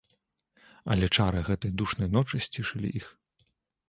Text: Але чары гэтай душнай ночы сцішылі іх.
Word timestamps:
Але 0.95 1.09
чары 1.17 1.43
гэтай 1.49 1.71
душнай 1.81 2.09
ночы 2.15 2.41
сцішылі 2.47 2.89
іх. 3.01 3.11